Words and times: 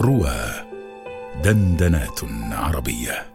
روى 0.00 0.66
دندنات 1.44 2.20
عربية. 2.52 3.26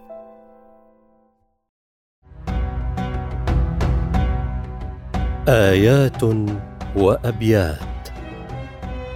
آيات 5.47 6.23
وأبيات 6.95 8.09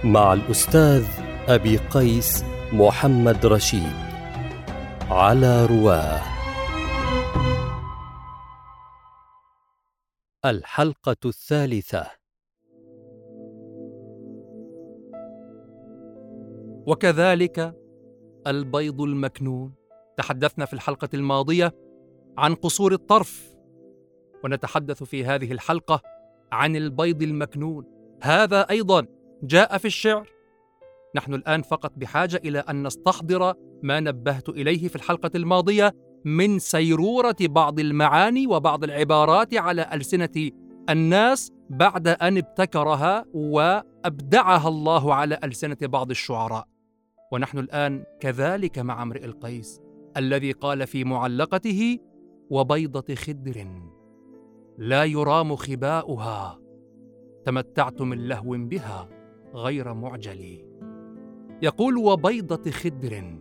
مع 0.04 0.32
الأستاذ 0.32 1.06
أبي 1.48 1.76
قيس 1.76 2.44
محمد 2.72 3.46
رشيد 3.46 3.96
على 5.10 5.66
رواه. 5.66 6.22
الحلقة 10.44 11.16
الثالثة. 11.24 12.25
وكذلك 16.86 17.74
البيض 18.46 19.00
المكنون. 19.00 19.72
تحدثنا 20.16 20.64
في 20.64 20.72
الحلقة 20.72 21.08
الماضية 21.14 21.74
عن 22.38 22.54
قصور 22.54 22.92
الطرف 22.92 23.56
ونتحدث 24.44 25.02
في 25.02 25.24
هذه 25.24 25.52
الحلقة 25.52 26.02
عن 26.52 26.76
البيض 26.76 27.22
المكنون. 27.22 27.84
هذا 28.22 28.60
أيضا 28.60 29.06
جاء 29.42 29.78
في 29.78 29.84
الشعر. 29.84 30.28
نحن 31.14 31.34
الآن 31.34 31.62
فقط 31.62 31.92
بحاجة 31.96 32.36
إلى 32.44 32.58
أن 32.58 32.86
نستحضر 32.86 33.54
ما 33.82 34.00
نبهت 34.00 34.48
إليه 34.48 34.88
في 34.88 34.96
الحلقة 34.96 35.30
الماضية 35.34 35.94
من 36.24 36.58
سيرورة 36.58 37.36
بعض 37.40 37.80
المعاني 37.80 38.46
وبعض 38.46 38.84
العبارات 38.84 39.54
على 39.54 39.90
ألسنة 39.92 40.50
الناس 40.90 41.52
بعد 41.70 42.08
أن 42.08 42.38
ابتكرها 42.38 43.24
وأبدعها 43.34 44.68
الله 44.68 45.14
على 45.14 45.38
ألسنة 45.44 45.76
بعض 45.82 46.10
الشعراء. 46.10 46.75
ونحن 47.32 47.58
الآن 47.58 48.04
كذلك 48.20 48.78
مع 48.78 49.02
امرئ 49.02 49.24
القيس 49.24 49.80
الذي 50.16 50.52
قال 50.52 50.86
في 50.86 51.04
معلقته 51.04 51.98
وبيضة 52.50 53.14
خدر 53.14 53.66
لا 54.78 55.04
يرام 55.04 55.56
خباؤها 55.56 56.60
تمتعت 57.44 58.02
من 58.02 58.28
لهو 58.28 58.50
بها 58.50 59.08
غير 59.54 59.94
معجل. 59.94 60.64
يقول 61.62 61.96
وبيضة 61.96 62.70
خدر 62.70 63.38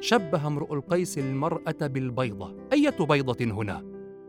شبه 0.00 0.46
امرؤ 0.46 0.74
القيس 0.74 1.18
المرأة 1.18 1.86
بالبيضة. 1.86 2.56
أية 2.72 2.96
بيضة 3.00 3.44
هنا؟ 3.44 3.84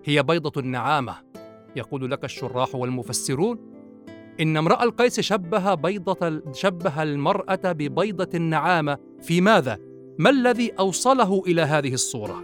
هي 0.05 0.23
بيضة 0.23 0.61
النعامه 0.61 1.15
يقول 1.75 2.11
لك 2.11 2.23
الشراح 2.25 2.75
والمفسرون. 2.75 3.72
إن 4.39 4.57
امرأ 4.57 4.83
القيس 4.83 5.19
شبه 5.19 5.73
بيضة 5.73 6.41
شبه 6.53 7.03
المرأة 7.03 7.71
ببيضة 7.71 8.29
النعامة 8.35 8.97
في 9.21 9.41
ماذا؟ 9.41 9.77
ما 10.19 10.29
الذي 10.29 10.71
أوصله 10.79 11.43
إلى 11.47 11.61
هذه 11.61 11.93
الصورة؟ 11.93 12.43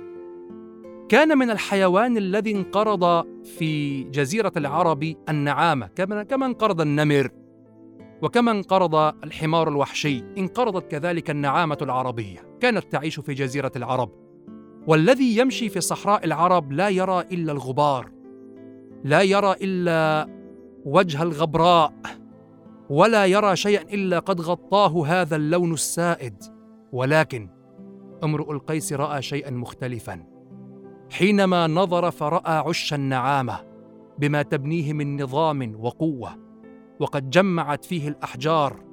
كان 1.10 1.38
من 1.38 1.50
الحيوان 1.50 2.18
الذي 2.18 2.52
انقرض 2.52 3.26
في 3.44 4.04
جزيرة 4.04 4.52
العرب 4.58 5.16
النعامة 5.30 5.88
كما 6.28 6.46
انقرض 6.46 6.82
النمر 6.82 7.30
وكما 8.22 8.52
انقرض 8.52 8.96
الحمار 8.96 9.70
الوحشي 9.70 10.24
انقرضت 10.38 10.92
كذلك 10.92 11.30
النعامة 11.30 11.78
العربية 11.82 12.58
كانت 12.62 12.92
تعيش 12.92 13.20
في 13.20 13.34
جزيرة 13.34 13.72
العرب 13.76 14.12
والذي 14.88 15.38
يمشي 15.38 15.70
في 15.70 15.82
صحراء 15.82 16.26
العرب 16.26 16.72
لا 16.72 16.90
يرى 16.90 17.20
إلا 17.32 17.52
الغبار 17.52 18.12
لا 19.04 19.22
يرى 19.22 19.56
إلا 19.62 20.28
وجه 20.86 21.24
الغبراء 21.24 21.94
ولا 22.90 23.26
يرى 23.26 23.56
شيئا 23.56 23.82
إلا 23.94 24.20
قد 24.20 24.42
غطاه 24.42 25.08
هذا 25.08 25.36
اللون 25.36 25.74
السائد. 25.74 26.44
ولكن 26.92 27.50
امرؤ 28.24 28.52
القيس 28.52 28.94
رأى 28.94 29.22
شيئا 29.22 29.52
مختلفا. 29.52 30.24
حينما 31.12 31.68
نظر 31.68 32.12
فرأى 32.12 32.58
عش 32.58 32.94
النعامة 32.94 33.60
بما 34.20 34.42
تبنيه 34.42 34.94
من 34.94 35.22
نظام 35.24 35.76
وقوة 35.80 36.38
وقد 37.00 37.30
جمعت 37.30 37.86
فيه 37.86 38.08
الأحجار 38.08 38.84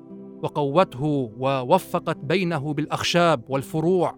وقوته 0.43 1.33
ووفقت 1.39 2.17
بينه 2.17 2.75
بالأخشاب 2.75 3.43
والفروع. 3.49 4.17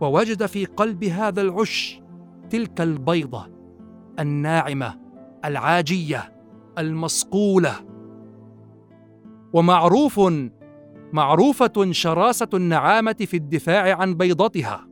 ووجد 0.00 0.46
في 0.46 0.64
قلب 0.64 1.04
هذا 1.04 1.42
العش 1.42 2.02
تلك 2.50 2.80
البيضة 2.80 3.46
الناعمة 4.18 5.00
العاجية. 5.44 6.33
المصقوله 6.78 7.74
ومعروف 9.52 10.20
معروفة 11.12 11.90
شراسة 11.90 12.48
النعامة 12.54 13.12
في 13.12 13.36
الدفاع 13.36 13.96
عن 13.96 14.14
بيضتها 14.14 14.88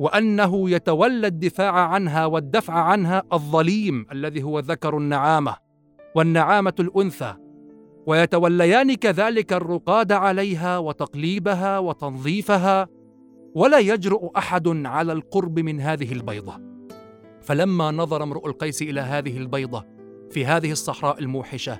وأنه 0.00 0.70
يتولى 0.70 1.26
الدفاع 1.26 1.72
عنها 1.72 2.26
والدفع 2.26 2.74
عنها 2.74 3.22
الظليم 3.32 4.06
الذي 4.12 4.42
هو 4.42 4.58
ذكر 4.58 4.98
النعامة 4.98 5.56
والنعامة 6.14 6.74
الأنثى 6.80 7.34
ويتوليان 8.06 8.94
كذلك 8.94 9.52
الرقاد 9.52 10.12
عليها 10.12 10.78
وتقليبها 10.78 11.78
وتنظيفها 11.78 12.88
ولا 13.54 13.78
يجرؤ 13.78 14.38
أحد 14.38 14.68
على 14.86 15.12
القرب 15.12 15.58
من 15.58 15.80
هذه 15.80 16.12
البيضة. 16.12 16.60
فلما 17.40 17.90
نظر 17.90 18.22
امرؤ 18.22 18.46
القيس 18.46 18.82
إلى 18.82 19.00
هذه 19.00 19.38
البيضة 19.38 19.84
في 20.30 20.46
هذه 20.46 20.72
الصحراء 20.72 21.18
الموحشة 21.18 21.78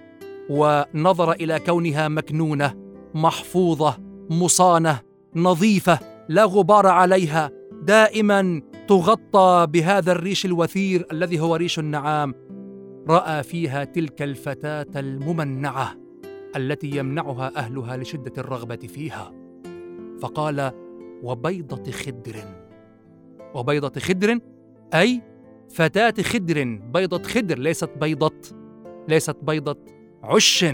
ونظر 0.51 1.33
إلى 1.33 1.59
كونها 1.59 2.09
مكنونة 2.09 2.75
محفوظة 3.15 3.99
مصانة 4.31 5.01
نظيفة 5.37 5.99
لا 6.29 6.45
غبار 6.45 6.87
عليها 6.87 7.51
دائما 7.83 8.63
تغطى 8.89 9.67
بهذا 9.71 10.13
الريش 10.13 10.47
الوثير 10.47 11.07
الذي 11.13 11.41
هو 11.41 11.57
ريش 11.57 11.79
النعام. 11.79 12.35
رأى 13.09 13.43
فيها 13.43 13.85
تلك 13.85 14.23
الفتاة 14.23 14.87
الممنعة 14.97 15.95
التي 16.57 16.97
يمنعها 16.97 17.53
أهلها 17.57 17.97
لشدة 17.97 18.33
الرغبة 18.39 18.77
فيها. 18.77 19.33
فقال 20.21 20.73
وبيضة 21.23 21.91
خدر. 21.91 22.37
وبيضة 23.55 24.01
خدر؟ 24.01 24.39
أي 24.95 25.23
فتاة 25.71 26.15
خدر 26.23 26.65
بيضة 26.95 27.23
خدر 27.23 27.59
ليست 27.59 27.91
بيضة 28.01 28.33
ليست 29.09 29.37
بيضة 29.43 29.79
عش. 30.23 30.65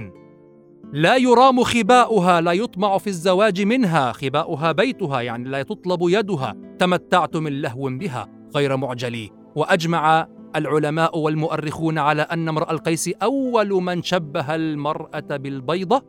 لا 0.93 1.17
يرام 1.17 1.63
خباؤها 1.63 2.41
لا 2.41 2.53
يطمع 2.53 2.99
في 2.99 3.07
الزواج 3.07 3.63
منها 3.63 4.13
خباؤها 4.13 4.73
بيتها 4.73 5.21
يعني 5.21 5.49
لا 5.49 5.63
تطلب 5.63 5.99
يدها. 6.03 6.57
تمتعت 6.79 7.37
من 7.37 7.61
لهو 7.61 7.91
بها 7.91 8.29
غير 8.57 8.77
معجلي. 8.77 9.31
وأجمع 9.55 10.29
العلماء 10.57 11.19
والمؤرخون 11.19 11.99
على 11.99 12.23
أن 12.23 12.49
امرأ 12.49 12.73
القيس 12.73 13.09
أول 13.23 13.69
من 13.69 14.03
شبه 14.03 14.55
المرأة 14.55 15.37
بالبيضة 15.37 16.03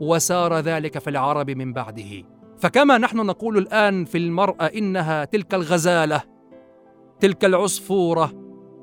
وسار 0.00 0.58
ذلك 0.58 0.98
في 0.98 1.10
العرب 1.10 1.50
من 1.50 1.72
بعده. 1.72 2.24
فكما 2.58 2.98
نحن 2.98 3.16
نقول 3.16 3.58
الآن 3.58 4.04
في 4.04 4.18
المرأة 4.18 4.64
إنها 4.64 5.24
تلك 5.24 5.54
الغزالة 5.54 6.22
تلك 7.20 7.44
العصفورة 7.44 8.32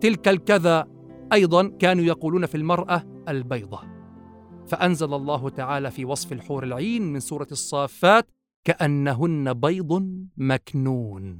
تلك 0.01 0.27
الكذا. 0.27 0.87
أيضا 1.33 1.67
كانوا 1.67 2.03
يقولون 2.03 2.45
في 2.45 2.55
المرأة 2.55 3.03
البيضة. 3.29 3.79
فأنزل 4.67 5.13
الله 5.13 5.49
تعالى 5.49 5.91
في 5.91 6.05
وصف 6.05 6.33
الحور 6.33 6.63
العين 6.63 7.13
من 7.13 7.19
سورة 7.19 7.47
الصافات 7.51 8.31
كأنهن 8.63 9.53
بيض 9.53 10.09
مكنون. 10.37 11.37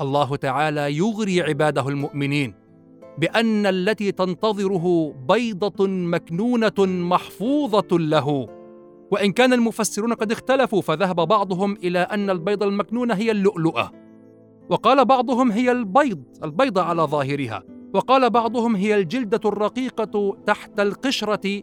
الله 0.00 0.36
تعالى 0.36 0.96
يغري 0.96 1.42
عباده 1.42 1.88
المؤمنين 1.88 2.54
بأن 3.18 3.66
التي 3.66 4.12
تنتظره 4.12 5.14
بيضة 5.28 5.86
مكنونة 5.86 6.78
محفوظة 6.78 7.98
له. 7.98 8.48
وإن 9.10 9.32
كان 9.32 9.52
المفسرون 9.52 10.12
قد 10.12 10.32
اختلفوا 10.32 10.82
فذهب 10.82 11.16
بعضهم 11.28 11.76
إلى 11.76 11.98
أن 11.98 12.30
البيضه 12.30 12.66
المكنونه 12.66 13.14
هي 13.14 13.30
اللؤلؤة. 13.30 14.01
وقال 14.70 15.04
بعضهم 15.04 15.50
هي 15.50 15.72
البيض 15.72 16.22
البيضة 16.44 16.82
على 16.82 17.02
ظاهرها. 17.02 17.62
وقال 17.94 18.30
بعضهم 18.30 18.76
هي 18.76 18.94
الجلدة 18.94 19.40
الرقيقة 19.44 20.36
تحت 20.46 20.80
القشرة 20.80 21.62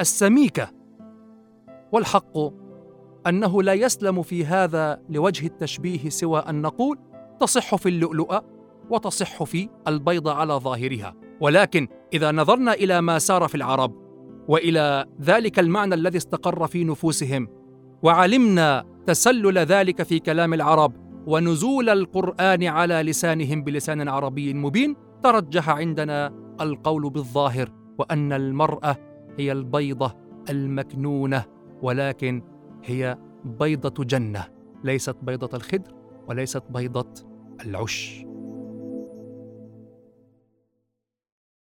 السميكة. 0.00 0.70
والحق 1.92 2.38
أنه 3.26 3.62
لا 3.62 3.72
يسلم 3.72 4.22
في 4.22 4.44
هذا 4.44 5.02
لوجه 5.08 5.46
التشبيه 5.46 6.08
سوى 6.08 6.40
أن 6.40 6.62
نقول 6.62 6.98
تصح 7.40 7.74
في 7.74 7.88
اللؤلؤة 7.88 8.44
وتصح 8.90 9.42
في 9.44 9.68
البيضة 9.88 10.32
على 10.32 10.54
ظاهرها. 10.54 11.14
ولكن 11.40 11.88
إذا 12.12 12.32
نظرنا 12.32 12.72
إلى 12.72 13.00
ما 13.00 13.18
سار 13.18 13.48
في 13.48 13.54
العرب 13.54 14.08
وإلى 14.48 15.06
ذلك 15.22 15.58
المعنى 15.58 15.94
الذي 15.94 16.18
استقر 16.18 16.66
في 16.66 16.84
نفوسهم 16.84 17.48
وعلمنا 18.02 18.84
تسلل 19.06 19.58
ذلك 19.58 20.02
في 20.02 20.18
كلام 20.18 20.54
العرب 20.54 21.07
ونزول 21.28 21.88
القرآن 21.88 22.64
على 22.64 23.02
لسانهم 23.02 23.64
بلسان 23.64 24.08
عربي 24.08 24.54
مبين 24.54 24.96
ترجح 25.22 25.68
عندنا 25.70 26.32
القول 26.60 27.10
بالظاهر 27.10 27.68
وأن 27.98 28.32
المرأة 28.32 28.96
هي 29.38 29.52
البيضة 29.52 30.14
المكنونة 30.50 31.44
ولكن 31.82 32.42
هي 32.84 33.18
بيضة 33.44 34.04
جنة 34.04 34.44
ليست 34.84 35.16
بيضة 35.22 35.56
الخدر 35.56 35.94
وليست 36.28 36.62
بيضة 36.70 37.14
العش. 37.64 38.27